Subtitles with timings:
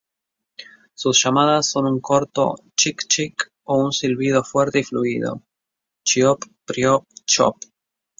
[0.95, 5.43] Sus llamadas son un corto "chik-chick" o un silbido fuerte y fluido
[6.03, 7.57] "cheoop-preeoo-chop".